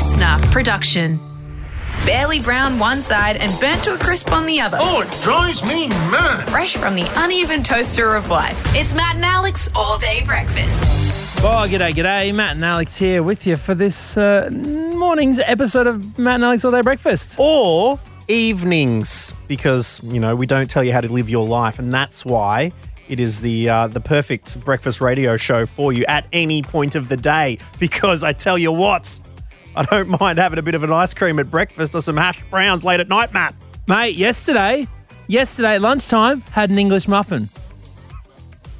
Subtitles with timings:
[0.00, 1.20] listener production.
[2.06, 4.78] Barely brown one side and burnt to a crisp on the other.
[4.80, 6.48] Oh, it drives me mad.
[6.48, 8.58] Fresh from the uneven toaster of life.
[8.74, 10.84] It's Matt and Alex all day breakfast.
[11.44, 12.34] Oh, g'day, g'day.
[12.34, 16.64] Matt and Alex here with you for this uh, morning's episode of Matt and Alex
[16.64, 17.36] All Day Breakfast.
[17.38, 21.92] or evenings because you know we don't tell you how to live your life and
[21.92, 22.72] that's why
[23.08, 27.08] it is the uh, the perfect breakfast radio show for you at any point of
[27.10, 29.20] the day because I tell you what
[29.76, 32.42] I don't mind having a bit of an ice cream at breakfast or some hash
[32.50, 33.54] browns late at night Matt
[33.86, 34.86] Mate, yesterday,
[35.26, 37.48] yesterday at lunchtime, had an English muffin.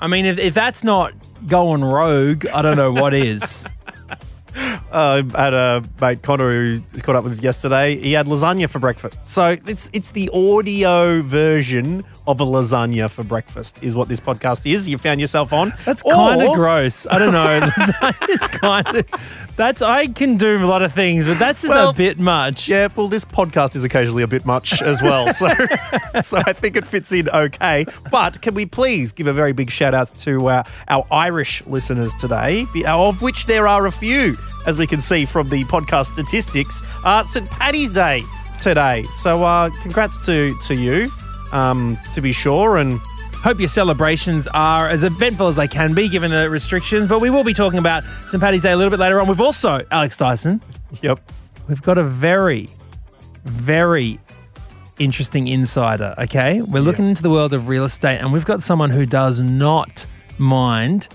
[0.01, 1.12] I mean, if, if that's not
[1.48, 3.65] going rogue, I don't know what is.
[4.93, 8.79] uh, I had a mate Connor who caught up with yesterday he had lasagna for
[8.79, 14.20] breakfast so it's it's the audio version of a lasagna for breakfast is what this
[14.20, 17.06] podcast is you found yourself on That's kind of gross.
[17.11, 17.70] I don't know.
[18.33, 19.06] It's kind of,
[19.56, 22.69] that's I can do a lot of things, but that's just Well, a bit much.
[22.69, 25.48] Yeah, well, this podcast is occasionally a bit much as well, so
[26.23, 27.86] so I think it fits in okay.
[28.11, 32.14] But can we please give a very big shout out to uh, our Irish listeners
[32.17, 34.36] today, of which there are a few,
[34.67, 36.83] as we can see from the podcast statistics.
[37.05, 37.48] Uh, St.
[37.51, 38.23] Paddy's Day
[38.61, 41.11] today, so uh, congrats to to you,
[41.53, 43.01] um, to be sure, and
[43.43, 47.31] Hope your celebrations are as eventful as they can be given the restrictions, but we
[47.31, 48.39] will be talking about St.
[48.39, 49.27] Paddy's Day a little bit later on.
[49.27, 50.61] We've also, Alex Dyson,
[51.01, 51.19] yep,
[51.67, 52.69] we've got a very,
[53.45, 54.20] very
[54.98, 56.61] interesting insider, okay?
[56.61, 60.05] We're looking into the world of real estate and we've got someone who does not
[60.37, 61.09] mind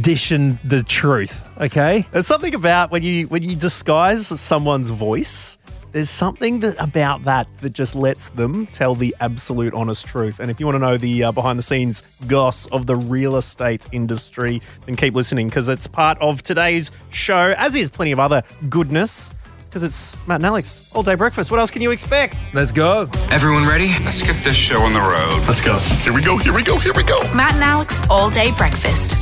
[0.00, 2.06] dishing the truth, okay?
[2.12, 5.58] There's something about when you when you disguise someone's voice.
[5.92, 10.40] There's something that about that that just lets them tell the absolute honest truth.
[10.40, 13.36] And if you want to know the uh, behind the scenes goss of the real
[13.36, 18.18] estate industry, then keep listening because it's part of today's show, as is plenty of
[18.18, 19.34] other goodness.
[19.66, 21.50] Because it's Matt and Alex all day breakfast.
[21.50, 22.36] What else can you expect?
[22.52, 23.08] Let's go.
[23.30, 23.88] Everyone ready?
[24.04, 25.32] Let's get this show on the road.
[25.46, 25.78] Let's go.
[25.78, 26.36] Here we go.
[26.38, 26.78] Here we go.
[26.78, 27.20] Here we go.
[27.34, 29.21] Matt and Alex all day breakfast.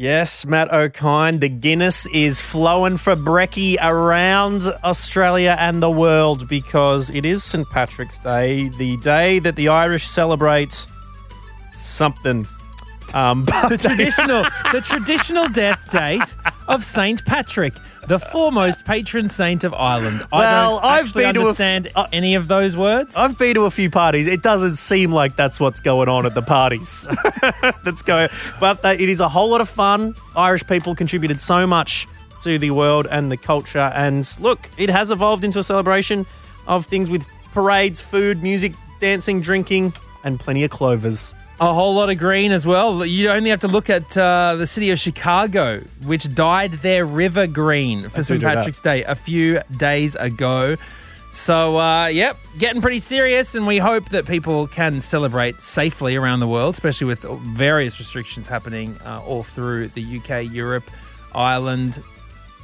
[0.00, 1.40] Yes, Matt Okine.
[1.40, 7.68] The Guinness is flowing for brekkie around Australia and the world because it is St.
[7.68, 10.86] Patrick's Day, the day that the Irish celebrate
[11.74, 12.46] something.
[13.14, 14.42] Um, but The traditional,
[14.72, 16.34] the traditional death date
[16.66, 17.74] of Saint Patrick,
[18.06, 20.26] the foremost patron saint of Ireland.
[20.32, 23.16] I Well, don't I've been to a understand uh, any of those words.
[23.16, 24.26] I've been to a few parties.
[24.26, 27.06] It doesn't seem like that's what's going on at the parties.
[27.84, 28.28] that's going,
[28.60, 30.14] but uh, it is a whole lot of fun.
[30.36, 32.06] Irish people contributed so much
[32.44, 36.24] to the world and the culture, and look, it has evolved into a celebration
[36.66, 39.92] of things with parades, food, music, dancing, drinking,
[40.24, 41.34] and plenty of clovers.
[41.60, 43.04] A whole lot of green as well.
[43.04, 47.48] You only have to look at uh, the city of Chicago, which dyed their river
[47.48, 48.40] green for St.
[48.40, 50.76] Patrick's Day a few days ago.
[51.32, 56.40] So, uh, yep, getting pretty serious, and we hope that people can celebrate safely around
[56.40, 60.88] the world, especially with various restrictions happening uh, all through the UK, Europe,
[61.34, 62.02] Ireland.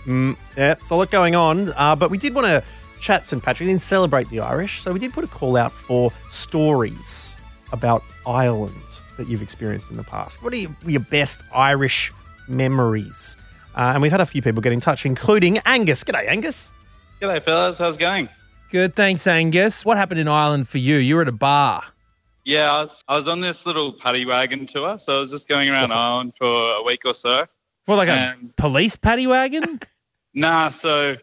[0.07, 2.63] Yeah, it's a lot going on, uh, but we did want to
[3.01, 3.43] chat St.
[3.43, 4.83] Patrick and celebrate the Irish.
[4.83, 7.37] So we did put a call out for stories
[7.75, 10.43] about Ireland that you've experienced in the past.
[10.43, 12.13] What are your, your best Irish
[12.49, 13.37] memories?
[13.77, 16.05] Uh, and we've had a few people get in touch, including Angus.
[16.05, 16.73] G'day, Angus.
[17.21, 17.77] G'day, fellas.
[17.77, 18.29] How's it going?
[18.71, 19.85] Good, thanks, Angus.
[19.85, 20.97] What happened in Ireland for you?
[20.97, 21.85] You were at a bar.
[22.45, 25.49] Yeah, I was, I was on this little paddy wagon tour, so I was just
[25.49, 27.47] going around Ireland for a week or so.
[27.87, 29.81] Well, like a police paddy wagon?
[30.37, 31.17] Nah, so,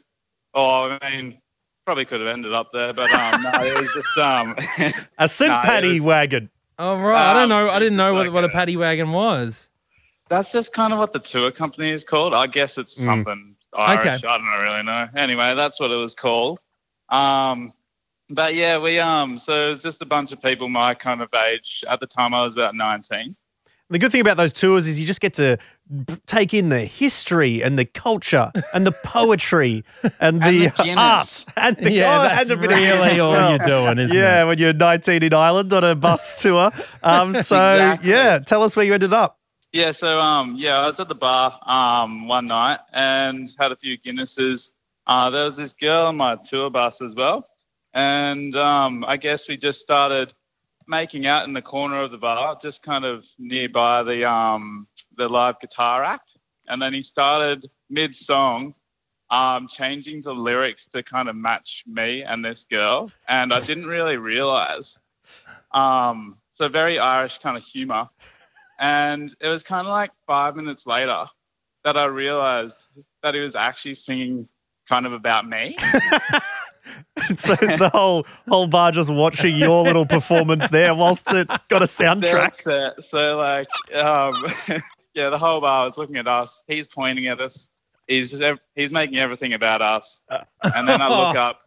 [0.54, 1.41] oh, I mean,
[1.86, 4.56] probably could have ended up there, but um, no, it was just um,
[5.18, 5.50] A St.
[5.50, 6.50] Nah, it Paddy was- wagon.
[6.80, 7.30] Oh, right.
[7.30, 7.70] I don't Um, know.
[7.70, 9.70] I didn't know what, like what a a- paddy wagon was.
[10.30, 12.34] that's just kind of what the tour company is called.
[12.34, 14.24] I guess it's something Irish.
[14.24, 15.08] I don't really know.
[15.16, 16.60] Anyway, that's what it was called.
[17.10, 17.72] Um,
[18.30, 21.30] but yeah, we um, so it was just a bunch of people my kind of
[21.48, 21.84] age.
[21.88, 23.36] At the time, I was about nineteen.
[23.90, 25.64] The good thing about those tours is you just get to b-
[26.26, 29.84] take in the history and the culture and the poetry
[30.20, 33.20] and, And the, the art and the Yeah, that's and the bit of Guinness really
[33.20, 33.50] as all well.
[33.50, 34.46] you're doing, isn't yeah, it?
[34.48, 36.72] when you're 19 in Ireland on a bus tour.
[37.04, 38.10] Um, so Exactly.
[38.10, 39.38] yeah, tell us where you ended up.
[39.74, 43.76] Yeah, so um, yeah, I was at the bar um one night and had a
[43.76, 44.72] few Guinnesses.
[45.08, 47.48] Uh, there was this girl on my tour bus as well,
[47.94, 50.34] and um, I guess we just started
[50.88, 54.88] making out in the corner of the bar, just kind of nearby the um
[55.18, 56.38] the live guitar act,
[56.68, 58.76] and then he started mid song.
[59.30, 63.88] Um, changing the lyrics to kind of match me and this girl, and I didn't
[63.88, 65.00] really realize.
[65.72, 68.08] Um, so very Irish kind of humor.
[68.80, 71.26] And it was kind of like five minutes later
[71.84, 72.88] that I realized
[73.24, 74.48] that he was actually singing
[74.88, 75.78] kind of about me.
[77.36, 81.82] so is the whole whole bar just watching your little performance there whilst it's got
[81.82, 82.32] a soundtrack.
[82.32, 83.04] That's it.
[83.04, 84.34] So like, um,
[85.14, 86.64] yeah, the whole bar was looking at us.
[86.68, 87.70] He's pointing at us.
[88.08, 88.42] He's
[88.76, 90.22] he's making everything about us.
[90.64, 91.62] And then I look up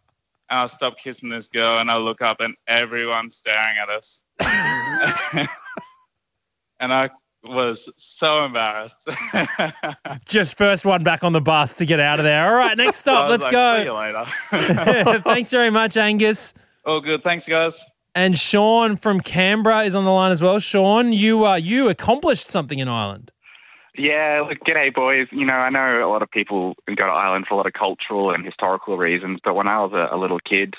[0.50, 4.24] and I stop kissing this girl and I look up and everyone's staring at us.
[6.80, 7.10] and I
[7.44, 9.08] was so embarrassed.
[10.24, 12.48] Just first one back on the bus to get out of there.
[12.48, 13.28] All right, next stop.
[13.28, 15.20] Let's like, See you later.
[15.22, 16.54] Thanks very much, Angus.
[16.84, 17.22] All good.
[17.22, 17.84] Thanks, guys.
[18.14, 20.58] And Sean from Canberra is on the line as well.
[20.60, 23.32] Sean, you uh, you accomplished something in Ireland.
[23.96, 25.28] Yeah, look, g'day, boys.
[25.30, 27.74] You know, I know a lot of people go to Ireland for a lot of
[27.74, 30.74] cultural and historical reasons, but when I was a, a little kid,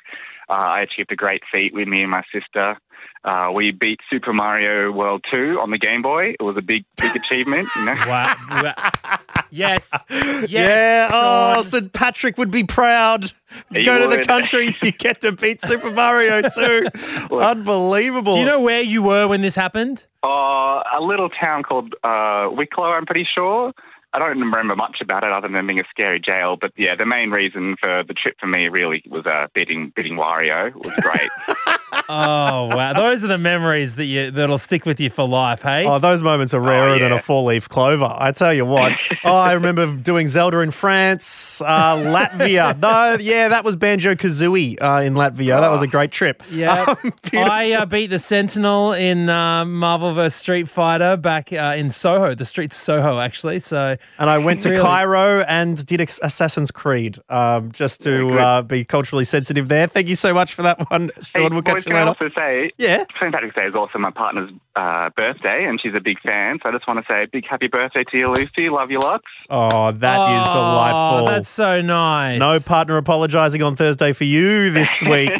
[0.50, 2.78] uh, I achieved a great feat with me and my sister.
[3.26, 6.36] Uh, we beat Super Mario World 2 on the Game Boy.
[6.40, 7.68] It was a big, big achievement.
[7.76, 7.96] You know?
[7.96, 8.36] Wow.
[8.52, 8.92] Wow.
[9.50, 9.92] yes.
[10.10, 10.50] Yes.
[10.52, 11.10] yeah.
[11.12, 11.64] Oh, Sean.
[11.64, 11.94] St.
[11.94, 13.24] Patrick would be proud.
[13.72, 16.88] You He go to the country, you get to beat Super Mario 2.
[17.32, 18.34] Unbelievable.
[18.34, 20.06] Do you know where you were when this happened?
[20.24, 23.74] Uh, a little town called uh, Wicklow, I'm pretty sure.
[24.16, 26.56] I don't remember much about it other than being a scary jail.
[26.60, 30.16] But yeah, the main reason for the trip for me really was uh, beating beating
[30.16, 30.68] Wario.
[30.68, 31.30] It was great.
[32.08, 35.62] Oh wow, those are the memories that you that'll stick with you for life.
[35.62, 35.86] Hey.
[35.86, 37.18] Oh, those moments are rarer than yeah.
[37.18, 38.14] a four-leaf clover.
[38.16, 38.92] I tell you what.
[39.26, 42.76] oh, I remember doing Zelda in France, uh, Latvia.
[42.86, 45.60] No, yeah, that was Banjo Kazooie uh, in Latvia.
[45.60, 46.44] That was a great trip.
[46.52, 47.14] Yeah, Um.
[47.34, 52.36] I uh, beat the Sentinel in uh, Marvel vs Street Fighter back uh, in Soho,
[52.36, 53.60] the streets of Soho actually.
[53.60, 54.82] So and I went to Really?
[54.82, 58.38] Cairo and did Assassin's Creed um, just to good.
[58.40, 59.88] uh, be culturally sensitive there.
[59.88, 61.42] Thank you so much for that one, Sean.
[61.44, 62.10] hey, we'll boys, catch you can I later.
[62.10, 63.04] also say, Yeah.
[63.20, 63.34] St.
[63.34, 66.60] Patrick's Day is also my partner's uh, birthday, and she's a big fan.
[66.64, 68.70] So I just want to say a big happy birthday to you, Lucy.
[68.70, 69.26] Love you lots.
[69.50, 71.28] Oh, that is Oh, delightful.
[71.28, 72.40] That's so nice.
[72.40, 75.32] no partner apologising on Thursday for you this week.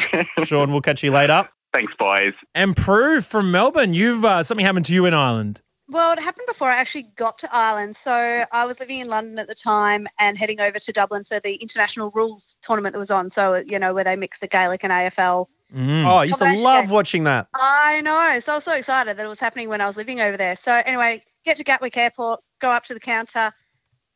[0.44, 1.48] Sean, we'll catch you later.
[1.72, 2.32] Thanks, boys.
[2.54, 5.60] And Prue from Melbourne, you've uh, something happened to you in Ireland.
[5.88, 7.94] Well, it happened before I actually got to Ireland.
[7.94, 11.38] So I was living in London at the time and heading over to Dublin for
[11.38, 13.30] the international rules tournament that was on.
[13.30, 15.46] So, you know, where they mix the Gaelic and AFL.
[15.72, 16.04] Mm.
[16.04, 17.48] Oh, I used to love watching that.
[17.54, 18.38] I know.
[18.40, 20.56] So I was so excited that it was happening when I was living over there.
[20.56, 23.52] So anyway, get to Gatwick Airport, go up to the counter.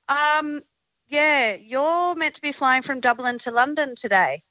[0.08, 0.62] Um,
[1.06, 4.42] yeah, you're meant to be flying from Dublin to London today.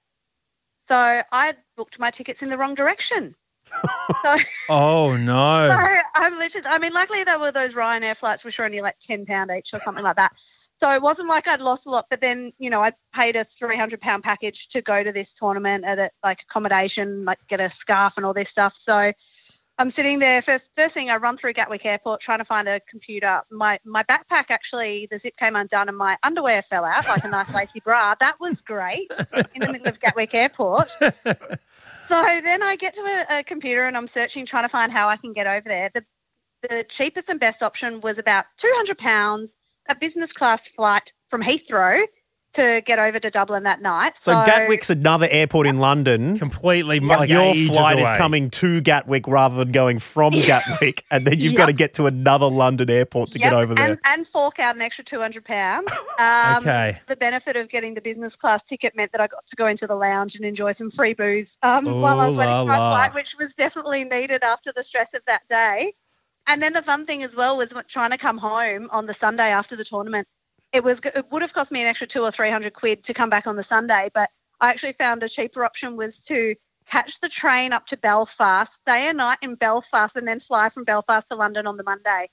[0.88, 3.36] So I booked my tickets in the wrong direction.
[4.24, 4.36] so
[4.70, 5.70] Oh no.
[5.70, 9.00] So I'm literally, I mean, luckily there were those Ryanair flights which were only like
[9.00, 10.34] £10 each or something like that.
[10.76, 13.44] So it wasn't like I'd lost a lot, but then, you know, I paid a
[13.44, 18.14] £300 package to go to this tournament at a, like accommodation, like get a scarf
[18.16, 18.78] and all this stuff.
[18.80, 19.12] So
[19.80, 20.42] I'm sitting there.
[20.42, 23.42] First, first thing I run through Gatwick Airport trying to find a computer.
[23.50, 27.30] My my backpack actually, the zip came undone and my underwear fell out like a
[27.30, 28.14] nice lacy bra.
[28.20, 29.10] That was great
[29.56, 30.92] in the middle of Gatwick Airport.
[32.10, 35.08] So then I get to a, a computer and I'm searching, trying to find how
[35.08, 35.92] I can get over there.
[35.94, 36.04] The
[36.64, 39.54] the cheapest and best option was about two hundred pounds,
[39.90, 42.04] a business class flight from Heathrow
[42.54, 44.18] to get over to Dublin that night.
[44.18, 46.38] So Gatwick's another airport in London.
[46.40, 51.04] Completely But like your ages flight is coming to Gatwick rather than going from Gatwick,
[51.12, 53.90] and then you've got to get to another London airport to Yep, get over there.
[53.90, 55.88] and, and fork out an extra two hundred pounds.
[56.20, 57.00] Um, Okay.
[57.08, 59.88] The benefit of getting the business class ticket meant that I got to go into
[59.88, 62.78] the lounge and enjoy some free booze um, while I was waiting la for my
[62.78, 62.92] la.
[62.92, 65.94] flight, which was definitely needed after the stress of that day.
[66.48, 69.50] And then the fun thing as well was trying to come home on the Sunday
[69.52, 70.28] after the tournament.
[70.72, 73.14] It was it would have cost me an extra two or three hundred quid to
[73.14, 74.30] come back on the Sunday, but
[74.62, 76.56] I actually found a cheaper option was to
[76.90, 80.84] catch the train up to Belfast, stay a night in Belfast, and then fly from
[80.84, 82.30] Belfast to London on the Monday.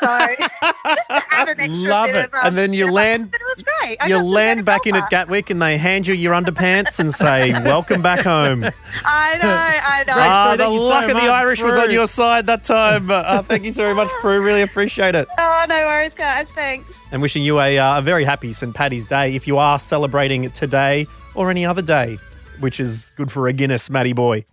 [0.00, 2.24] So just to add an extra Love bit it.
[2.26, 3.98] of, um, And then you land- But it was great.
[4.00, 6.98] I you land go to back in at Gatwick, and they hand you your underpants
[6.98, 8.64] and say, "Welcome back home."
[9.04, 10.12] I know, I know.
[10.14, 12.46] Great Ah, the Thank you so luck of the much, Irish was on your side
[12.46, 13.10] that time.
[13.10, 14.42] Uh, thank you so very much, Prue.
[14.44, 15.28] Really appreciate it.
[15.38, 16.48] Oh, no worries, guys.
[16.50, 16.92] Thanks.
[17.12, 18.74] And wishing you a, uh, a very happy St.
[18.74, 22.18] Paddy's Day if you are celebrating it today or any other day,
[22.60, 24.44] which is good for a Guinness, Matty boy.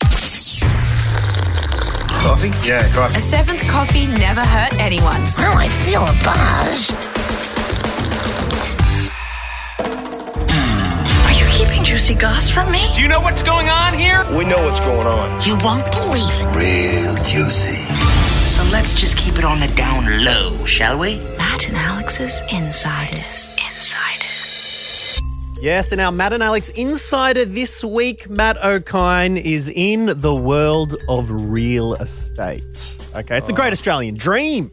[2.22, 2.52] Coffee?
[2.68, 3.18] Yeah, coffee.
[3.18, 5.22] A seventh coffee never hurt anyone.
[5.38, 6.92] Oh, I feel a buzz.
[11.26, 12.86] Are you keeping juicy goss from me?
[12.96, 14.26] Do you know what's going on here?
[14.36, 15.40] We know what's going on.
[15.46, 16.56] You won't believe it.
[16.56, 17.76] Real juicy.
[18.46, 21.20] So let's just keep it on the down low, shall we?
[21.38, 23.50] Matt and Alex's Insiders.
[23.76, 24.27] Insiders.
[25.60, 30.96] Yes, and our Matt and Alex insider this week, Matt Okine, is in the world
[31.10, 32.62] of real estate.
[33.16, 33.56] Okay, it's the oh.
[33.56, 34.72] great Australian dream.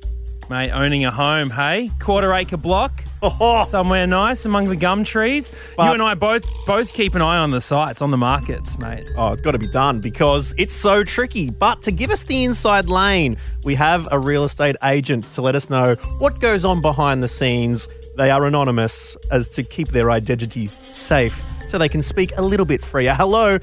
[0.51, 1.89] Mate, owning a home, hey?
[2.01, 3.03] Quarter acre block.
[3.23, 5.51] Oh, somewhere nice among the gum trees.
[5.79, 8.79] But- you and I both both keep an eye on the sites, on the markets,
[8.79, 9.09] mate.
[9.17, 11.49] Oh, it's got to be done because it's so tricky.
[11.49, 15.55] But to give us the inside lane, we have a real estate agent to let
[15.55, 17.89] us know what goes on behind the scenes.
[18.17, 21.35] They are anonymous as to keep their identity safe
[21.69, 23.15] so they can speak a little bit freer.
[23.15, 23.59] Hello,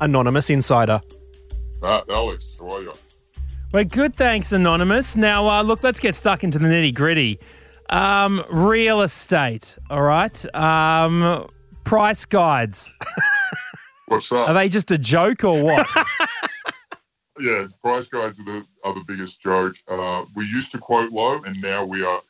[0.00, 1.00] anonymous insider.
[1.80, 2.92] Matt, Alex, how are you?
[3.72, 5.16] We're good, thanks, Anonymous.
[5.16, 7.38] Now, uh, look, let's get stuck into the nitty gritty.
[7.90, 10.54] Um, real estate, all right?
[10.54, 11.46] Um,
[11.84, 12.92] price guides.
[14.08, 14.48] What's up?
[14.48, 15.86] Are they just a joke or what?
[17.40, 19.74] yeah, price guides are the, are the biggest joke.
[19.88, 22.20] Uh, we used to quote low, and now we are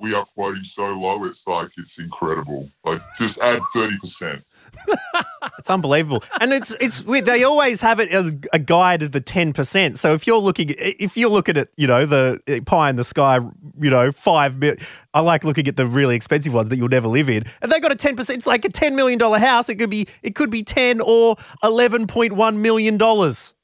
[0.00, 1.24] we are quoting so low.
[1.24, 2.70] It's like it's incredible.
[2.84, 4.44] Like just add thirty percent.
[5.58, 7.26] It's unbelievable, and it's it's weird.
[7.26, 9.98] They always have it as a guide of the ten percent.
[9.98, 13.02] So if you're looking, if you're looking at you know the uh, pie in the
[13.02, 13.40] sky,
[13.80, 14.76] you know five mil.
[15.14, 17.80] I like looking at the really expensive ones that you'll never live in, and they
[17.80, 18.38] got a ten percent.
[18.38, 19.68] It's like a ten million dollar house.
[19.68, 23.54] It could be it could be ten or eleven point one million dollars.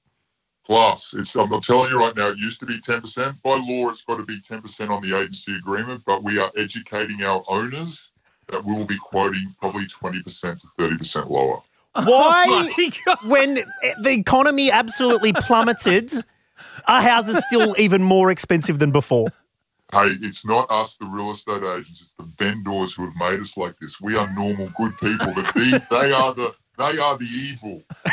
[0.65, 3.41] Plus, it's I'm, I'm telling you right now, it used to be ten percent.
[3.43, 6.03] By law, it's got to be ten percent on the agency agreement.
[6.07, 8.11] But we are educating our owners
[8.49, 11.61] that we will be quoting probably twenty percent to thirty percent lower.
[11.97, 12.91] Oh Why,
[13.23, 13.55] when
[14.03, 16.13] the economy absolutely plummeted,
[16.89, 19.29] are houses still even more expensive than before?
[19.93, 22.01] Hey, it's not us, the real estate agents.
[22.01, 24.01] It's the vendors who have made us like this.
[24.01, 27.83] We are normal, good people, but they, they are the they are the evil.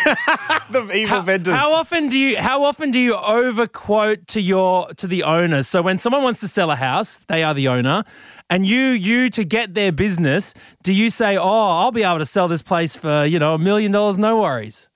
[0.71, 1.53] the evil how, vendors.
[1.53, 5.67] How often do you how often do you overquote to your to the owners?
[5.67, 8.03] So when someone wants to sell a house, they are the owner,
[8.49, 10.53] and you you to get their business,
[10.83, 13.59] do you say, "Oh, I'll be able to sell this place for you know a
[13.59, 14.89] million dollars, no worries"?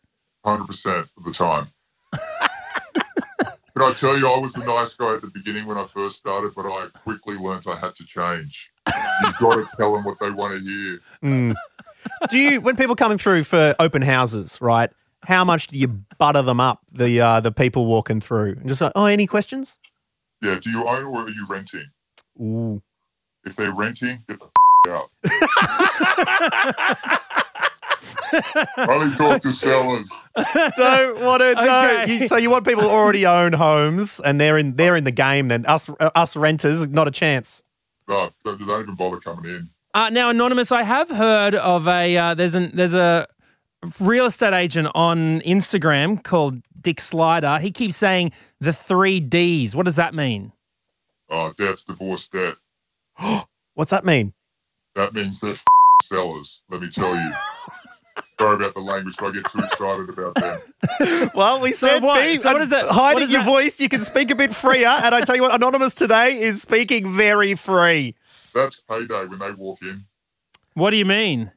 [0.45, 1.67] Hundred percent of the time.
[3.75, 6.15] Can I tell you, I was a nice guy at the beginning when I first
[6.15, 8.71] started, but I quickly learned I had to change.
[9.21, 10.99] You've got to tell them what they want to hear.
[11.21, 11.55] Mm.
[12.29, 14.89] Do you, when people coming through for open houses, right?
[15.23, 15.87] How much do you
[16.19, 19.79] butter them up, the uh, the people walking through, and just like, oh, any questions?
[20.41, 21.85] Yeah, do you own or are you renting?
[22.39, 22.81] Ooh.
[23.43, 24.49] If they're renting, get the
[24.91, 25.09] out.
[28.77, 30.09] Only talk to sellers.
[30.77, 31.99] Don't want to know.
[32.03, 32.13] Okay.
[32.13, 35.11] You, so you want people who already own homes and they're in they're in the
[35.11, 35.47] game.
[35.47, 37.63] Then us uh, us renters, not a chance.
[38.07, 39.69] No, they don't even bother coming in.
[39.95, 43.27] Uh, now, anonymous, I have heard of a uh, there's an there's a
[44.01, 47.59] real estate agent on Instagram called Dick Slider.
[47.59, 49.73] He keeps saying the three Ds.
[49.73, 50.51] What does that mean?
[51.29, 52.55] Oh, debt's divorce debt.
[53.73, 54.33] What's that mean?
[54.95, 55.55] That means they're
[56.03, 57.31] sellers, let me tell you.
[58.39, 61.31] Sorry about the language, but I get too excited about that.
[61.35, 63.49] Well, we So said what- be so what is that- hiding what is your that-
[63.49, 63.79] voice.
[63.79, 64.87] You can speak a bit freer.
[64.89, 68.13] and I tell you what, anonymous today is speaking very free.
[68.55, 70.03] That's payday when they walk in.
[70.73, 71.51] What do you mean?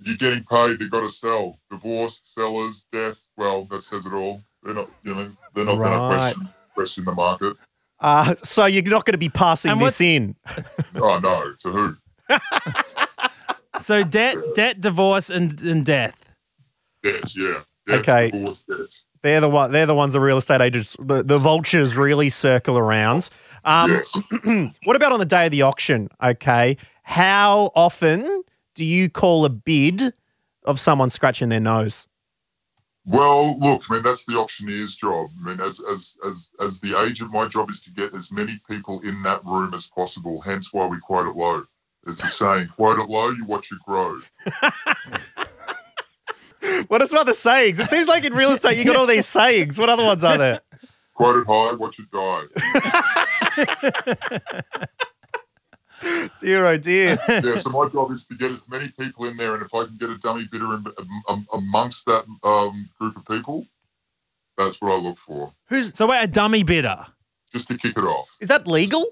[0.00, 1.58] You're getting paid, they've got to sell.
[1.70, 4.42] Divorce, sellers, death, well, that says it all.
[4.62, 5.88] They're not, you know, they're not Right.
[5.88, 7.56] going to question, question the market.
[7.98, 10.36] Uh, so you're not going to be passing And this what's- in.
[10.96, 11.96] Oh, no, to who?
[13.80, 16.24] So debt, debt, divorce, and, and death.
[17.02, 17.60] Debt, yeah.
[17.86, 18.30] Debt, Okay.
[18.30, 18.78] Divorce, debt.
[19.22, 19.70] They're the one.
[19.70, 20.12] They're the ones.
[20.14, 23.28] The real estate agents, the, the vultures, really circle around.
[23.64, 24.72] Um, Yes.
[24.84, 26.08] what about on the day of the auction?
[26.22, 28.42] Okay, how often
[28.74, 30.12] do you call a bid
[30.64, 32.06] of someone scratching their nose?
[33.08, 35.28] Well, look, I mean that's the auctioneer's job.
[35.40, 38.60] I mean, as as as as the agent, my job is to get as many
[38.68, 40.40] people in that room as possible.
[40.40, 41.64] Hence, why we quote it low.
[42.08, 44.20] As the saying, quote it low, you watch it grow.
[46.88, 47.78] What are some other sayings?
[47.78, 49.78] It seems like in real estate you got all these sayings.
[49.78, 50.60] What other ones are there?
[51.16, 52.44] Quote it high, watch it die.
[56.42, 57.18] Dear oh dear.
[57.26, 59.86] yeah, so my job is to get as many people in there, and if I
[59.86, 60.84] can get a dummy bidder in,
[61.28, 63.66] um, amongst that um, group of people,
[64.58, 67.06] that's what I look for, Who's So wait, a dummy bidder.
[67.50, 68.28] just to kick it off.
[68.40, 69.06] is that legal?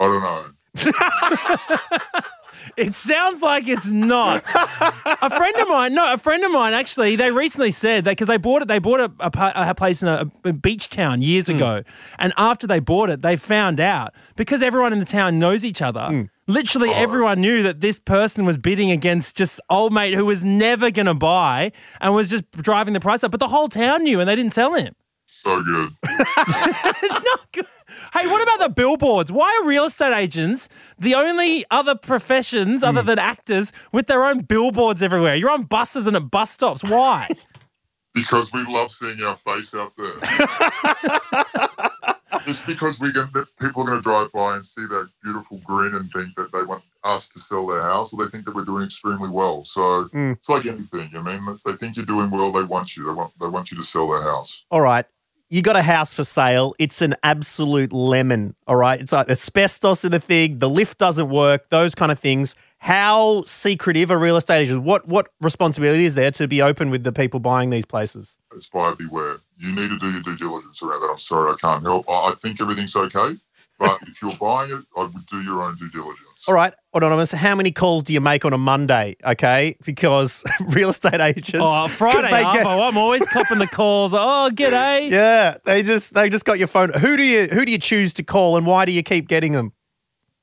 [0.00, 0.46] I don't know.
[2.76, 4.44] It sounds like it's not.
[4.46, 7.16] a friend of mine, no, a friend of mine actually.
[7.16, 8.68] They recently said that because they bought it.
[8.68, 11.56] They bought a, a, a place in a, a beach town years hmm.
[11.56, 11.82] ago,
[12.18, 15.82] and after they bought it, they found out because everyone in the town knows each
[15.82, 16.06] other.
[16.06, 16.22] Hmm.
[16.48, 16.94] Literally, oh.
[16.94, 21.06] everyone knew that this person was bidding against just old mate who was never going
[21.06, 23.30] to buy and was just driving the price up.
[23.30, 24.94] But the whole town knew, and they didn't tell him.
[25.42, 25.90] So good.
[26.04, 27.66] it's not good.
[28.14, 29.32] Hey, what about the billboards?
[29.32, 30.68] Why are real estate agents
[30.98, 35.34] the only other professions other than actors with their own billboards everywhere?
[35.34, 36.84] You're on buses and at bus stops.
[36.84, 37.28] Why?
[38.14, 40.12] Because we love seeing our face out there.
[42.46, 45.58] it's because we get that people are going to drive by and see that beautiful
[45.64, 48.54] grin and think that they want us to sell their house, or they think that
[48.54, 49.64] we're doing extremely well.
[49.64, 50.32] So Mm.
[50.36, 51.08] it's like anything.
[51.16, 53.06] I mean, if they think you're doing well, they want you.
[53.06, 54.62] They want they want you to sell their house.
[54.70, 55.06] All right.
[55.52, 56.74] You got a house for sale.
[56.78, 58.56] It's an absolute lemon.
[58.66, 58.98] All right.
[58.98, 60.60] It's like asbestos in the thing.
[60.60, 61.68] The lift doesn't work.
[61.68, 62.56] Those kind of things.
[62.78, 64.82] How secretive are real estate agents?
[64.82, 68.38] What what responsibility is there to be open with the people buying these places?
[68.56, 69.40] It's buyer beware.
[69.58, 71.10] You need to do your due diligence around that.
[71.10, 72.08] I'm sorry, I can't help.
[72.08, 73.36] I, I think everything's okay,
[73.78, 76.31] but if you're buying it, I would do your own due diligence.
[76.48, 77.30] All right, anonymous.
[77.30, 79.14] How many calls do you make on a Monday?
[79.24, 81.52] Okay, because real estate agents.
[81.64, 84.12] Oh, 'cause Friday, they get- Arvo, I'm always copping the calls.
[84.12, 85.08] Oh, g'day.
[85.10, 86.90] Yeah, they just they just got your phone.
[86.92, 89.52] Who do you who do you choose to call, and why do you keep getting
[89.52, 89.72] them?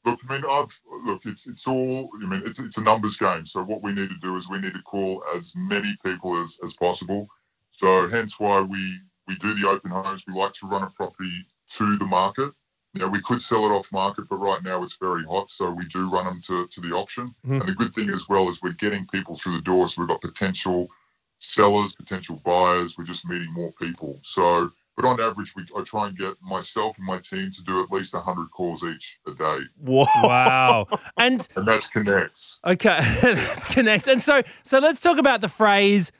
[0.06, 0.74] Look, I mean, I've,
[1.06, 2.10] look, it's it's all.
[2.24, 3.46] I mean, it's it's a numbers game.
[3.46, 6.58] So what we need to do is we need to call as many people as,
[6.64, 7.28] as possible.
[7.74, 8.80] So hence why we
[9.28, 10.24] we do the open homes.
[10.26, 11.46] We like to run a property
[11.78, 12.52] to the market.
[12.96, 15.86] Know, we could sell it off market, but right now it's very hot, so we
[15.86, 17.34] do run them to, to the auction.
[17.46, 17.60] Mhm.
[17.60, 19.88] And the good thing as well is we're getting people through the door.
[19.88, 20.90] So we've got potential
[21.38, 22.96] sellers, potential buyers.
[22.98, 24.20] We're just meeting more people.
[24.24, 27.82] So, but on average, we I try and get myself and my team to do
[27.82, 29.60] at least 100 calls each a day.
[29.78, 30.06] Whoa.
[30.24, 30.88] Wow.
[31.18, 32.60] And And that's connects.
[32.66, 34.08] Okay, that's connect.
[34.08, 36.12] And so, so let's talk about the phrase.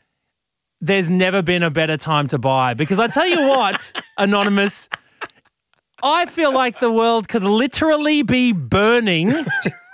[0.82, 4.88] There's never been a better time to buy because I tell you what, anonymous.
[6.04, 9.32] I feel like the world could literally be burning,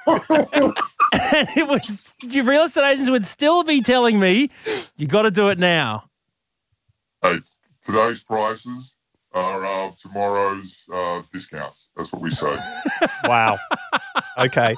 [0.07, 0.77] and
[1.11, 4.49] it was your real estate agents would still be telling me,
[4.97, 6.05] "You got to do it now."
[7.21, 7.39] Hey,
[7.85, 8.93] today's prices
[9.33, 11.87] are uh, tomorrow's uh, discounts.
[11.95, 12.55] That's what we say.
[13.23, 13.59] Wow.
[14.37, 14.75] Okay.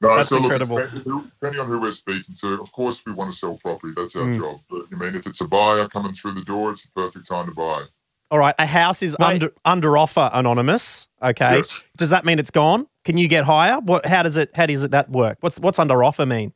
[0.00, 0.76] No, That's so look, incredible.
[0.78, 3.92] depending depending on who we're speaking to, of course, we want to sell property.
[3.96, 4.38] That's our Mm.
[4.38, 4.60] job.
[4.70, 7.46] But I mean, if it's a buyer coming through the door, it's the perfect time
[7.46, 7.82] to buy.
[8.30, 8.54] All right.
[8.58, 9.26] A house is Wait.
[9.26, 11.08] under under offer, anonymous.
[11.22, 11.58] Okay.
[11.58, 11.82] Yes.
[11.96, 12.86] Does that mean it's gone?
[13.04, 13.80] Can you get higher?
[13.80, 14.06] What?
[14.06, 14.50] How does it?
[14.54, 15.38] How does it that work?
[15.40, 16.52] What's what's under offer mean?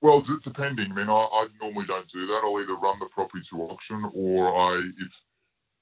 [0.00, 0.90] Well, d- depending.
[0.90, 2.40] I mean, I, I normally don't do that.
[2.42, 5.20] I'll either run the property to auction, or I if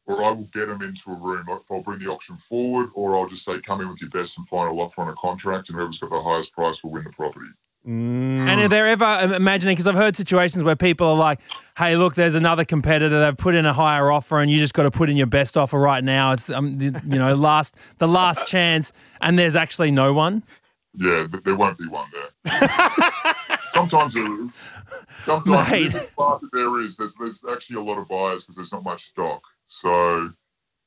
[0.06, 1.46] or I will get them into a room.
[1.48, 4.36] Like, I'll bring the auction forward, or I'll just say, come in with your best
[4.38, 7.10] and final offer on a contract, and whoever's got the highest price will win the
[7.10, 7.46] property.
[7.86, 8.46] Mm.
[8.46, 9.74] And are there ever imagining?
[9.74, 11.40] Because I've heard situations where people are like,
[11.78, 13.20] "Hey, look, there's another competitor.
[13.20, 15.56] They've put in a higher offer, and you just got to put in your best
[15.56, 16.32] offer right now.
[16.32, 20.42] It's um, the, you know last the last chance, and there's actually no one."
[20.94, 22.68] Yeah, th- there won't be one there.
[23.72, 24.50] sometimes there is.
[25.24, 25.92] Sometimes Mate.
[25.92, 26.96] this market there is.
[26.96, 29.40] There's, there's actually a lot of buyers because there's not much stock.
[29.68, 30.32] So,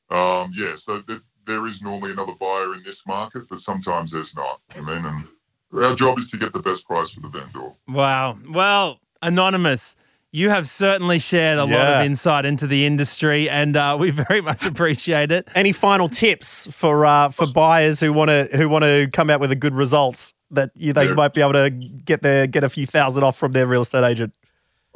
[0.09, 4.35] um, yeah, so th- there is normally another buyer in this market, but sometimes there's
[4.35, 4.61] not.
[4.75, 5.27] I mean, and
[5.75, 7.71] our job is to get the best price for the vendor.
[7.87, 8.37] Wow.
[8.49, 9.95] Well, anonymous.
[10.35, 14.41] You have certainly shared a lot of insight into the industry, and uh, we very
[14.41, 15.47] much appreciate it.
[15.53, 19.39] Any final tips for uh, for buyers who want to who want to come out
[19.39, 21.13] with a good results that you, they Yeah.
[21.13, 24.03] might be able to get their get a few thousand off from their real estate
[24.03, 24.33] agent?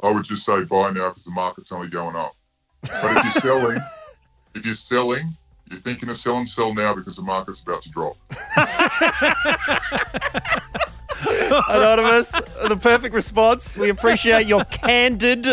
[0.02, 2.34] I would just say buy now because the market's only going up.
[2.82, 3.78] But if you're selling,
[4.56, 5.36] if you're selling,
[5.70, 8.16] you're thinking of selling, sell now because the market's about to drop.
[11.68, 13.76] Anonymous, the perfect response.
[13.76, 15.46] We appreciate your candid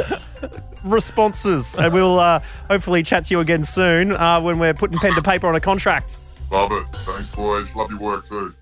[0.83, 5.13] responses, and we'll uh, hopefully chat to you again soon uh, when we're putting pen
[5.15, 6.17] to paper on a contract.
[6.51, 6.85] Love it.
[6.89, 7.67] Thanks, boys.
[7.75, 8.53] Love your work too.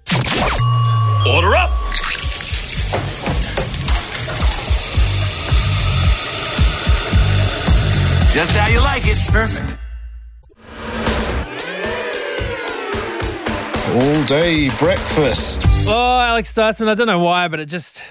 [1.28, 1.70] Order up.
[8.34, 9.18] Just how you like it.
[9.32, 9.73] Perfect.
[13.94, 15.62] All day breakfast.
[15.88, 18.04] Oh, Alex Dyson, I don't know why, but it just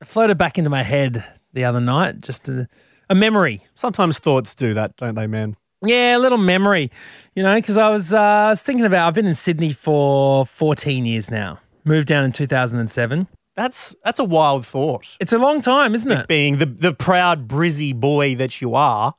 [0.00, 2.22] it floated back into my head the other night.
[2.22, 2.68] Just a,
[3.10, 3.60] a memory.
[3.74, 5.56] Sometimes thoughts do that, don't they, man?
[5.84, 6.90] Yeah, a little memory,
[7.34, 10.46] you know, because I was uh, I was thinking about I've been in Sydney for
[10.46, 11.60] 14 years now.
[11.84, 13.28] Moved down in 2007.
[13.56, 15.06] That's that's a wild thought.
[15.20, 16.28] It's a long time, isn't it?
[16.28, 19.14] Being the the proud Brizzy boy that you are,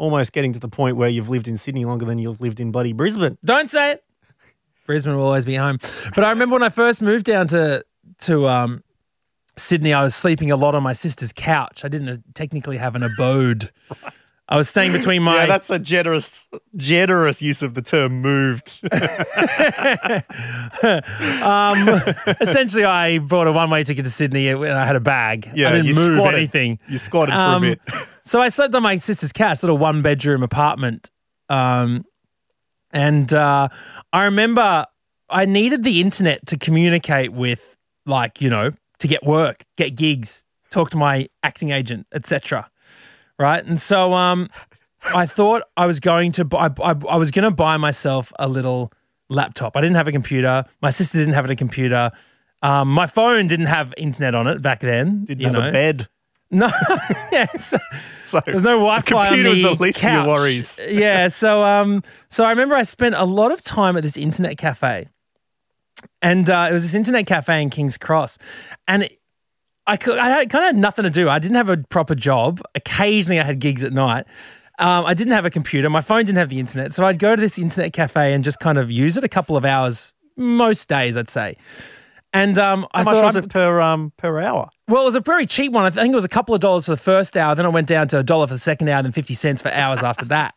[0.00, 2.72] almost getting to the point where you've lived in Sydney longer than you've lived in
[2.72, 3.36] bloody Brisbane.
[3.44, 4.04] Don't say it.
[4.86, 5.78] Brisbane will always be home.
[6.14, 7.84] But I remember when I first moved down to
[8.20, 8.82] to um,
[9.56, 11.84] Sydney, I was sleeping a lot on my sister's couch.
[11.84, 13.70] I didn't technically have an abode.
[14.52, 18.80] I was staying between my yeah, that's a generous generous use of the term moved.
[21.42, 21.88] um,
[22.40, 25.50] essentially, I bought a one way ticket to Sydney and I had a bag.
[25.54, 26.38] Yeah, I didn't you move squatted.
[26.38, 26.78] anything.
[26.88, 27.80] You squatted for Um, a bit.
[28.24, 31.10] So I slept on my sister's couch, little one bedroom apartment.
[31.48, 32.04] Um,
[32.92, 33.68] and uh,
[34.12, 34.86] I remember
[35.28, 40.44] I needed the internet to communicate with, like, you know, to get work, get gigs,
[40.70, 42.68] talk to my acting agent, etc.
[43.40, 43.64] Right.
[43.64, 44.50] And so um,
[45.14, 46.70] I thought I was going to buy.
[46.82, 48.92] I, I was going to buy myself a little
[49.30, 49.76] laptop.
[49.76, 50.64] I didn't have a computer.
[50.82, 52.10] My sister didn't have a computer.
[52.62, 55.24] Um, my phone didn't have internet on it back then.
[55.24, 55.68] Didn't you have know.
[55.68, 56.08] a bed.
[56.50, 56.66] No,
[57.32, 57.72] yes.
[58.18, 60.80] So There's no Wi-Fi computer on was the, the least of your worries.
[60.86, 61.28] yeah.
[61.28, 65.08] So um, so I remember I spent a lot of time at this internet cafe,
[66.20, 68.38] and uh, it was this internet cafe in King's Cross,
[68.86, 69.19] and it-
[69.86, 71.28] I could I had kind of had nothing to do.
[71.28, 72.60] I didn't have a proper job.
[72.74, 74.26] Occasionally, I had gigs at night.
[74.78, 75.90] Um, I didn't have a computer.
[75.90, 78.60] My phone didn't have the internet, so I'd go to this internet cafe and just
[78.60, 81.56] kind of use it a couple of hours most days, I'd say.
[82.32, 84.68] And um, I How much thought was I'm- it per um per hour?
[84.88, 85.84] well, it was a very cheap one.
[85.84, 87.54] I think it was a couple of dollars for the first hour.
[87.54, 89.70] Then it went down to a dollar for the second hour, then 50 cents for
[89.72, 90.54] hours after that.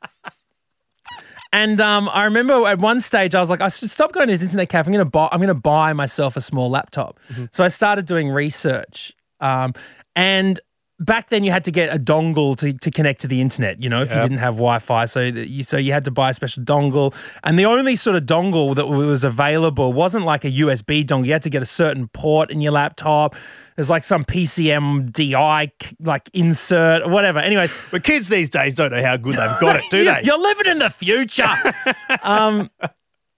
[1.53, 4.33] And um, I remember at one stage I was like, I should stop going to
[4.33, 4.87] this internet cafe.
[4.87, 5.29] I'm gonna buy.
[5.31, 7.19] I'm gonna buy myself a small laptop.
[7.51, 9.13] So I started doing research.
[9.39, 9.73] Um,
[10.15, 10.59] and
[10.99, 13.83] back then you had to get a dongle to, to connect to the internet.
[13.83, 16.33] You know, if you didn't have Wi-Fi, so you so you had to buy a
[16.33, 17.13] special dongle.
[17.43, 21.27] And the only sort of dongle that was available wasn't like a USB dongle.
[21.27, 23.35] You had to get a certain port in your laptop.
[23.75, 27.39] There's like some PCM DI like insert or whatever.
[27.39, 30.21] Anyways, But kids these days don't know how good they've got it, do you- they?
[30.23, 31.49] You're living in the future.
[32.23, 32.69] um,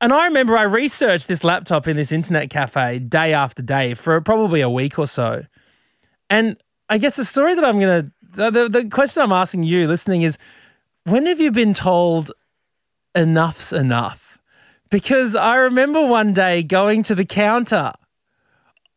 [0.01, 4.19] and I remember I researched this laptop in this internet cafe day after day for
[4.21, 5.43] probably a week or so.
[6.29, 6.57] And
[6.89, 10.23] I guess the story that I'm going to, the, the question I'm asking you listening
[10.23, 10.37] is
[11.05, 12.31] when have you been told
[13.15, 14.37] enough's enough?
[14.89, 17.93] Because I remember one day going to the counter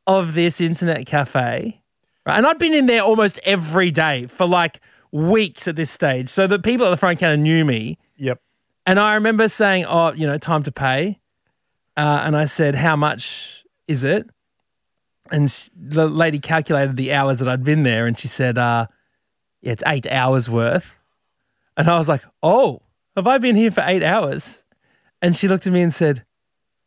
[0.09, 1.81] of this internet cafe,
[2.27, 2.37] right?
[2.37, 4.81] And I'd been in there almost every day for like
[5.13, 6.29] weeks at this stage.
[6.29, 7.99] So the people at the front counter knew me.
[8.17, 8.41] Yep.
[8.87, 11.21] And I remember saying, oh, you know, time to pay.
[11.97, 14.29] Uh, and I said, how much is it?
[15.31, 18.87] And sh- the lady calculated the hours that I'd been there and she said, uh,
[19.61, 20.91] yeah, it's eight hours worth.
[21.77, 22.81] And I was like, oh,
[23.15, 24.65] have I been here for eight hours?
[25.21, 26.25] And she looked at me and said,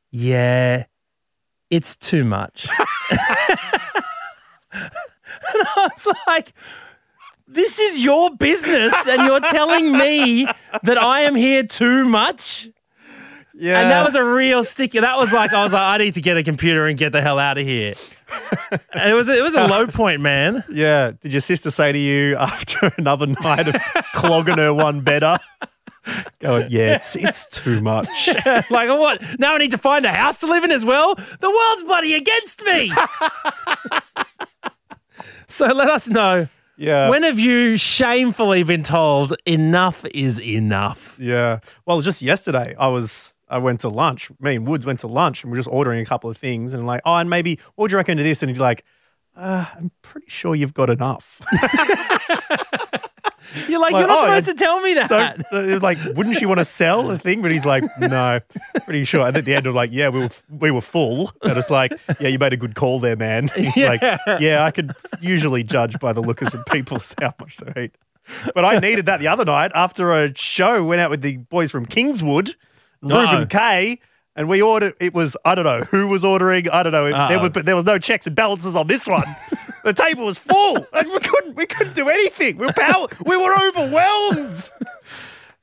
[0.09, 0.85] yeah,
[1.71, 2.67] it's too much.
[3.09, 4.89] and
[5.53, 6.53] I was like,
[7.47, 10.45] this is your business, and you're telling me
[10.83, 12.69] that I am here too much?
[13.53, 13.81] Yeah.
[13.81, 15.01] And that was a real sticker.
[15.01, 17.21] That was like, I was like, I need to get a computer and get the
[17.21, 17.93] hell out of here.
[18.93, 20.63] And it was it was a low point, man.
[20.71, 21.11] Yeah.
[21.19, 23.75] Did your sister say to you after another night of
[24.13, 25.37] clogging her one better?
[26.39, 28.07] Going, yeah, it's it's too much.
[28.45, 29.21] like what?
[29.39, 31.15] Now I need to find a house to live in as well.
[31.15, 32.91] The world's bloody against me.
[35.47, 36.47] so let us know.
[36.77, 37.09] Yeah.
[37.09, 41.15] When have you shamefully been told enough is enough?
[41.19, 41.59] Yeah.
[41.85, 44.31] Well, just yesterday, I was I went to lunch.
[44.39, 46.73] Me and Woods went to lunch, and we are just ordering a couple of things,
[46.73, 48.41] and like, oh, and maybe what do you reckon to this?
[48.41, 48.83] And he's like,
[49.41, 51.41] uh, I'm pretty sure you've got enough.
[53.67, 55.09] You're like, you're not oh, supposed to tell me that.
[55.09, 57.41] Don't, like, wouldn't you want to sell the thing?
[57.41, 58.39] But he's like, no,
[58.85, 59.27] pretty sure.
[59.27, 61.31] And at the end of like, yeah, we were we were full.
[61.41, 63.49] And it's like, yeah, you made a good call there, man.
[63.55, 64.01] He's like,
[64.39, 64.63] Yeah.
[64.63, 67.95] I could usually judge by the look of some people how much they eat.
[68.55, 70.85] But I needed that the other night after a show.
[70.85, 72.55] Went out with the boys from Kingswood,
[73.01, 73.19] No.
[73.19, 73.99] Ruben K.
[74.35, 74.93] And we ordered.
[74.99, 76.69] It was I don't know who was ordering.
[76.69, 77.07] I don't know.
[77.07, 79.35] If there was, but there was no checks and balances on this one.
[79.83, 81.55] the table was full, and we couldn't.
[81.55, 82.57] We couldn't do anything.
[82.57, 84.69] We were power, We were overwhelmed.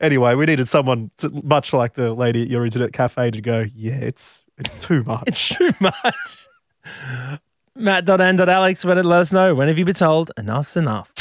[0.00, 3.64] Anyway, we needed someone to, much like the lady at your internet cafe to go.
[3.74, 5.24] Yeah, it's it's too much.
[5.26, 6.48] It's too much.
[7.74, 9.54] Matt.and.alex, when it let us know.
[9.54, 11.12] When have you been told enough's enough?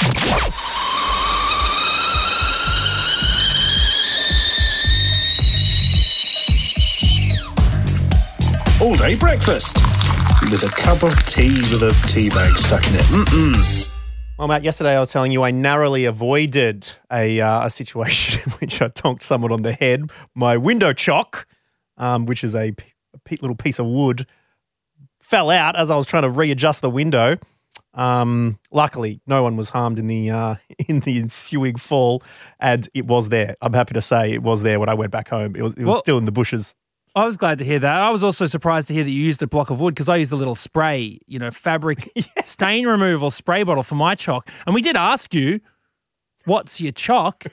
[8.80, 9.76] All day breakfast
[10.52, 13.00] with a cup of tea with a tea bag stuck in it.
[13.06, 13.88] Mm-mm.
[14.38, 18.52] Well, Matt, yesterday I was telling you I narrowly avoided a, uh, a situation in
[18.52, 20.10] which I tonked someone on the head.
[20.36, 21.48] My window chock,
[21.96, 24.26] um, which is a, p- a pe- little piece of wood,
[25.20, 27.36] fell out as I was trying to readjust the window.
[27.94, 30.54] Um, luckily, no one was harmed in the uh,
[30.88, 32.22] in the ensuing fall,
[32.60, 33.56] and it was there.
[33.60, 35.56] I'm happy to say it was there when I went back home.
[35.56, 36.76] It was it was Well- still in the bushes.
[37.18, 38.00] I was glad to hear that.
[38.00, 40.16] I was also surprised to hear that you used a block of wood because I
[40.16, 42.10] used a little spray, you know, fabric
[42.46, 44.48] stain removal spray bottle for my chalk.
[44.66, 45.60] And we did ask you,
[46.44, 47.44] what's your chalk?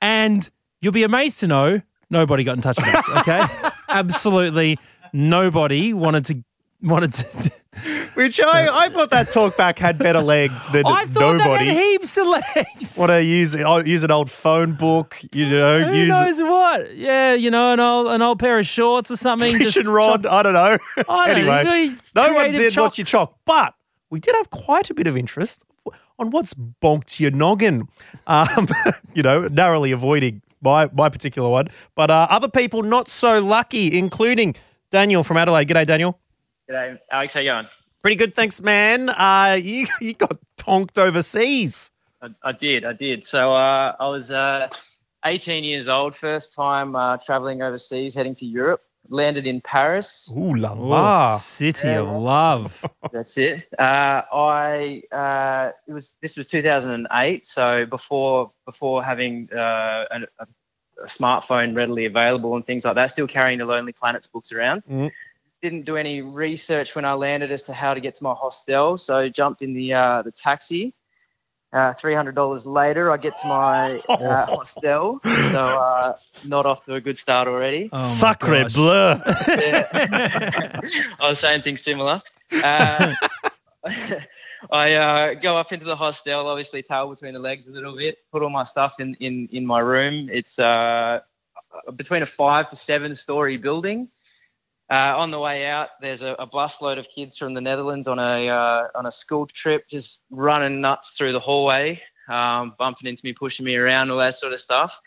[0.00, 0.48] and
[0.80, 3.44] you'll be amazed to know nobody got in touch with us, okay?
[3.88, 4.78] Absolutely
[5.12, 6.44] nobody wanted to
[6.82, 7.50] wanted to
[8.14, 11.66] Which I, I thought that talkback had better legs than I thought nobody.
[11.66, 12.96] that had heaps of legs.
[12.96, 16.96] Want to use I'll use an old phone book, you know, Who use knows what?
[16.96, 19.56] Yeah, you know, an old an old pair of shorts or something.
[19.58, 20.26] fishing rod.
[20.26, 20.78] I don't know.
[21.08, 23.10] I don't anyway, really no one did what you chocks.
[23.10, 23.74] chalk, but
[24.10, 25.64] we did have quite a bit of interest
[26.18, 27.88] on what's bonked your noggin.
[28.26, 28.68] Um,
[29.14, 33.96] you know, narrowly avoiding my my particular one, but uh, other people not so lucky,
[33.98, 34.54] including
[34.90, 35.68] Daniel from Adelaide.
[35.68, 36.18] G'day, Daniel.
[36.68, 37.32] G'day, Alex.
[37.34, 37.66] How you going?
[38.02, 39.08] Pretty good, thanks, man.
[39.08, 41.90] Uh, you you got tonked overseas.
[42.20, 43.24] I, I did, I did.
[43.24, 44.68] So uh, I was uh,
[45.24, 48.82] 18 years old, first time uh, traveling overseas, heading to Europe.
[49.10, 50.30] Landed in Paris.
[50.36, 52.84] Ooh la Oh, city of love.
[53.12, 53.66] That's it.
[53.78, 60.46] Uh, I uh, it was this was 2008, so before before having uh, a, a,
[61.02, 63.06] a smartphone readily available and things like that.
[63.06, 64.82] Still carrying the Lonely Planets books around.
[64.90, 65.10] Mm.
[65.60, 68.96] Didn't do any research when I landed as to how to get to my hostel,
[68.96, 70.94] so jumped in the uh, the taxi.
[71.72, 76.84] Uh, Three hundred dollars later, I get to my uh, hostel, so uh, not off
[76.84, 77.90] to a good start already.
[77.94, 79.20] Sacre bleu.
[79.26, 80.80] I
[81.20, 82.22] was saying things similar.
[82.52, 83.14] Uh,
[84.70, 88.18] I uh, go up into the hostel, obviously tail between the legs a little bit,
[88.30, 90.28] put all my stuff in, in, in my room.
[90.32, 91.20] It's uh,
[91.96, 94.08] between a five to seven story building.
[94.90, 98.18] Uh, on the way out, there's a, a busload of kids from the Netherlands on
[98.18, 103.20] a uh, on a school trip, just running nuts through the hallway, um, bumping into
[103.24, 104.98] me, pushing me around, all that sort of stuff.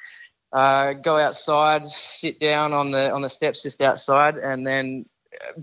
[0.54, 5.04] Uh, go outside, sit down on the on the steps just outside, and then
[5.48, 5.62] uh,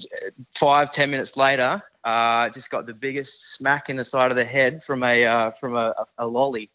[0.56, 4.44] five ten minutes later, uh, just got the biggest smack in the side of the
[4.44, 6.70] head from a uh, from a, a, a lolly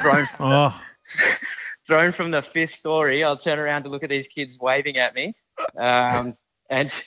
[0.00, 1.46] thrown from, Oh, the,
[1.86, 3.22] thrown from the fifth story.
[3.22, 5.34] I'll turn around to look at these kids waving at me,
[5.76, 6.36] um,
[6.70, 7.02] and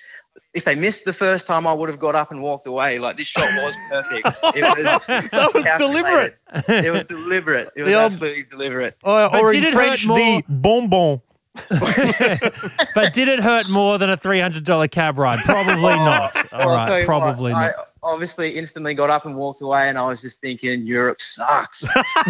[0.53, 2.99] if they missed the first time, I would have got up and walked away.
[2.99, 4.27] Like this shot was perfect.
[4.55, 5.77] It was, That was calculated.
[5.79, 6.37] deliberate.
[6.85, 7.69] It was deliberate.
[7.75, 8.97] It was The old- deliberate.
[9.03, 11.21] Or, or did in it hurt French, more- the bonbon.
[11.69, 15.39] but did it hurt more than a three hundred dollar cab ride?
[15.43, 16.35] Probably oh, not.
[16.35, 17.75] All Well, I'll tell right, you probably what, not.
[17.75, 21.85] I obviously instantly got up and walked away, and I was just thinking, Europe sucks.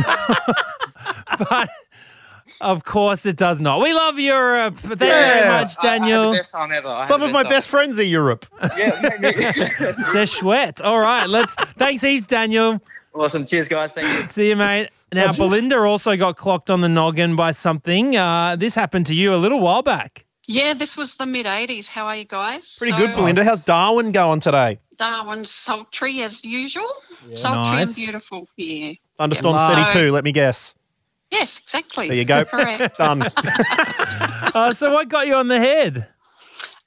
[1.50, 1.70] but
[2.62, 3.82] of course it does not.
[3.82, 4.78] We love Europe.
[4.80, 5.34] Thank you Yeah.
[5.34, 6.32] very much, I had Daniel.
[6.32, 6.88] the best time ever.
[6.88, 7.50] I had Some the of my time.
[7.52, 8.46] best friends are Europe.
[8.78, 9.34] Yeah, maybe.
[10.12, 10.82] C'est chouette.
[10.82, 11.56] All right, let's.
[11.78, 12.80] Thanks, he's Daniel.
[13.14, 13.46] awesome.
[13.46, 13.92] Cheers, guys.
[13.92, 14.28] Thank you.
[14.28, 14.90] See you, mate.
[15.14, 18.16] Now, Belinda also got clocked on the noggin by something.
[18.18, 20.26] Uh, this happened to you a little while back.
[20.48, 21.88] Yeah, this was the mid 80s.
[21.88, 22.76] How are you guys?
[22.80, 23.44] Pretty So, good, Belinda.
[23.44, 24.80] How's Darwin going today?
[24.98, 26.90] Darwin's sultry as usual.
[27.36, 27.88] sultry Nice.
[27.90, 28.48] and beautiful.
[28.58, 28.94] Yeah.
[29.20, 29.86] Thunderstorms Yeah.
[29.86, 30.74] 32, let me guess.
[31.34, 32.08] Yes, exactly.
[32.10, 32.46] There you go.
[32.46, 32.98] Correct.
[32.98, 33.24] Done.
[34.54, 36.06] Uh, so, what got you on the head?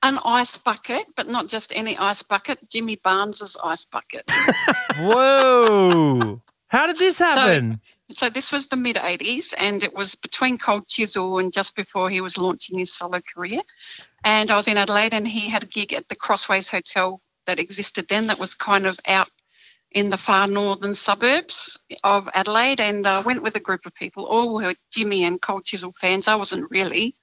[0.04, 4.22] An ice bucket, but not just any ice bucket, Jimmy Barnes's ice bucket.
[5.00, 6.40] Whoa.
[6.68, 7.80] How did this happen?
[8.12, 12.08] So this was the mid 80s, and it was between Cold Chisel and just before
[12.08, 13.62] he was launching his solo career.
[14.22, 17.58] And I was in Adelaide, and he had a gig at the Crossways Hotel that
[17.58, 19.30] existed then, that was kind of out
[19.96, 22.80] in the far northern suburbs of Adelaide.
[22.80, 26.28] And I went with a group of people, all were Jimmy and Cold Chisel fans.
[26.28, 27.16] I wasn't really.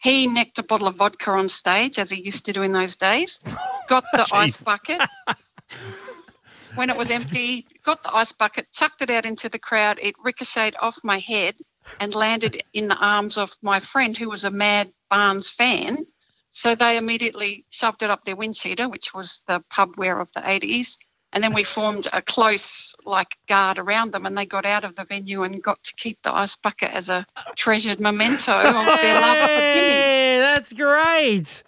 [0.00, 2.94] He necked a bottle of vodka on stage, as he used to do in those
[2.94, 3.40] days,
[3.88, 5.00] got the ice bucket
[6.76, 9.98] when it was empty, got the ice bucket, chucked it out into the crowd.
[10.00, 11.56] It ricocheted off my head
[11.98, 16.06] and landed in the arms of my friend who was a mad Barnes fan.
[16.52, 20.40] So they immediately shoved it up their windcheater, which was the pub wear of the
[20.40, 20.98] 80s.
[21.34, 24.96] And then we formed a close like guard around them and they got out of
[24.96, 27.24] the venue and got to keep the ice bucket as a
[27.56, 29.90] treasured memento of their love for Jimmy.
[29.92, 31.62] Hey, that's great.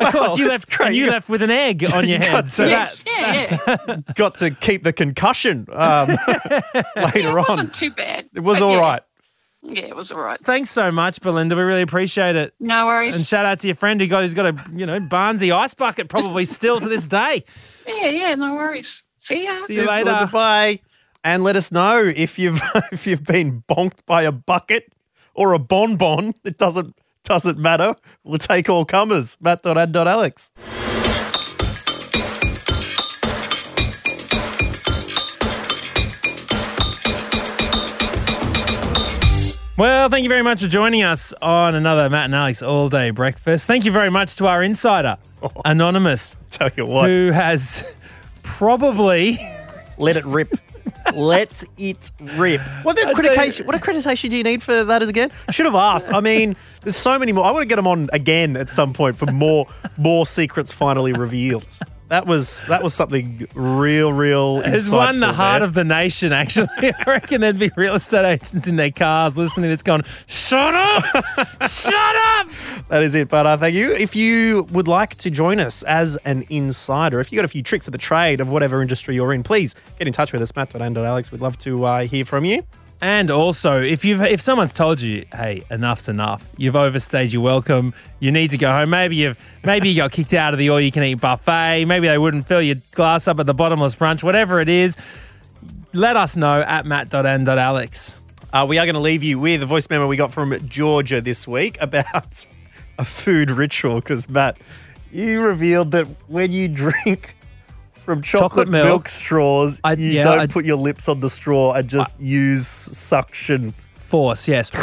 [0.00, 0.86] Of course, you left great.
[0.88, 2.32] and you left with an egg on your head.
[2.32, 3.96] got So to- that, Yeah, yeah.
[4.14, 6.08] Got to keep the concussion um,
[6.96, 7.44] later on.
[7.44, 8.28] It wasn't too bad.
[8.34, 8.80] It was but all yeah.
[8.80, 9.02] right.
[9.62, 10.40] Yeah, it was all right.
[10.42, 11.54] Thanks so much, Belinda.
[11.54, 12.54] We really appreciate it.
[12.60, 13.16] No worries.
[13.18, 15.74] And shout out to your friend who got who's got a you know Barnesy ice
[15.74, 17.44] bucket probably still to this day.
[17.86, 19.02] Yeah, yeah, no worries.
[19.20, 19.52] See ya.
[19.66, 20.28] See you Cheers, later.
[20.32, 20.80] Bye.
[21.22, 22.60] And let us know if you've
[22.92, 24.92] if you've been bonked by a bucket
[25.34, 26.34] or a bonbon.
[26.42, 27.94] It doesn't doesn't matter.
[28.24, 29.36] We'll take all comers.
[29.40, 30.52] Matt.ad.alex.
[39.76, 43.10] Well, thank you very much for joining us on another Matt and Alex all day
[43.10, 43.66] breakfast.
[43.66, 45.16] Thank you very much to our insider,
[45.64, 46.36] Anonymous.
[46.50, 47.08] Tell you what.
[47.08, 47.82] Who has
[48.60, 49.38] probably
[49.96, 50.52] let it rip.
[51.14, 52.60] Let it rip.
[52.82, 53.64] What I tell you- accreditation?
[53.64, 55.30] What accreditation do you need for that again?
[55.50, 56.12] Should have asked.
[56.12, 57.46] I mean, there's so many more.
[57.46, 61.14] I want to get them on again at some point for more more secrets finally
[61.14, 61.64] revealed.
[62.10, 64.62] That was that was something real, real.
[64.62, 65.68] Has won the heart there.
[65.68, 66.66] of the nation, actually.
[66.82, 71.04] I reckon there'd be real estate agents in their cars listening that's gone, shut up!
[71.70, 72.48] shut up!
[72.88, 73.28] That is it.
[73.28, 73.92] But uh, thank you.
[73.92, 77.62] If you would like to join us as an insider, if you got a few
[77.62, 80.54] tricks of the trade of whatever industry you're in, please get in touch with us,
[80.56, 81.30] Matt and Alex.
[81.30, 82.64] We'd love to uh, hear from you.
[83.02, 87.94] And also, if you've if someone's told you, hey, enough's enough, you've overstayed your welcome,
[88.18, 88.90] you need to go home.
[88.90, 91.86] Maybe you've maybe you got kicked out of the all you can eat buffet.
[91.86, 94.22] Maybe they wouldn't fill your glass up at the bottomless brunch.
[94.22, 94.98] Whatever it is,
[95.94, 98.20] let us know at matt.and.alex.
[98.52, 101.20] Uh, we are going to leave you with a voice memo we got from Georgia
[101.20, 102.44] this week about
[102.98, 104.58] a food ritual because, Matt,
[105.10, 106.68] you revealed that when you
[107.04, 107.34] drink
[108.10, 108.86] from chocolate, Chocolate milk.
[108.86, 109.08] milk.
[109.08, 113.72] straws, you yeah, don't I- put your lips on the straw and just use suction.
[113.94, 114.68] Force, yes.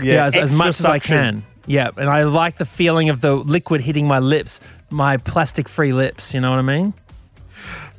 [0.00, 1.44] yeah, as, as extra much as I can.
[1.66, 4.60] Yeah, and I like the feeling of the liquid hitting my lips,
[4.90, 6.32] my plastic-free lips.
[6.32, 6.94] You know what I mean?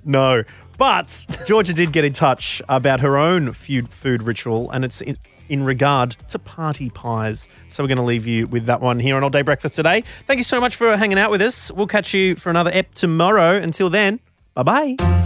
[0.06, 0.44] No.
[0.78, 5.18] But Georgia did get in touch about her own food, food ritual, and it's in,
[5.50, 7.50] in regard to party pies.
[7.68, 10.04] So we're going to leave you with that one here on All Day Breakfast today.
[10.26, 11.70] Thank you so much for hanging out with us.
[11.70, 13.58] We'll catch you for another ep tomorrow.
[13.58, 14.22] Until then,
[14.64, 15.20] bye bye.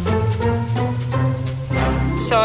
[2.17, 2.39] So,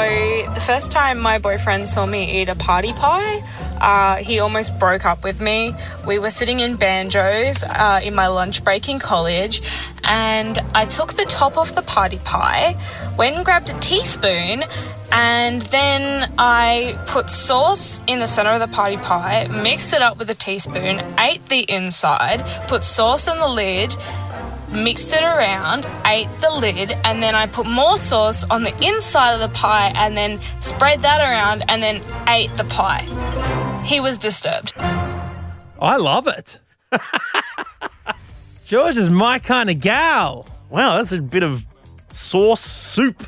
[0.54, 3.42] the first time my boyfriend saw me eat a party pie,
[3.80, 5.74] uh, he almost broke up with me.
[6.06, 9.62] We were sitting in Banjo's uh, in my lunch break in college,
[10.02, 12.76] and I took the top off the party pie,
[13.16, 14.64] went and grabbed a teaspoon,
[15.12, 20.18] and then I put sauce in the center of the party pie, mixed it up
[20.18, 23.94] with a teaspoon, ate the inside, put sauce on the lid,
[24.72, 29.32] mixed it around, ate the lid, and then I put more sauce on the inside
[29.34, 33.02] of the pie and then spread that around and then ate the pie.
[33.84, 34.74] He was disturbed.
[35.80, 36.58] I love it.
[38.64, 40.46] George is my kind of gal.
[40.70, 41.64] Wow, that's a bit of
[42.10, 43.26] sauce soup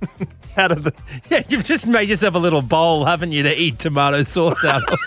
[0.56, 0.92] out of the.
[1.30, 4.82] Yeah, you've just made yourself a little bowl, haven't you, to eat tomato sauce out
[4.92, 4.98] of.